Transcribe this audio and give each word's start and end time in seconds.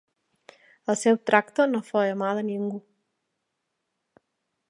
El 0.93 0.95
seu 1.01 1.19
tracte 1.31 1.67
no 1.73 1.83
feia 1.91 2.17
mal 2.23 2.41
a 2.43 2.47
ningú. 2.49 2.81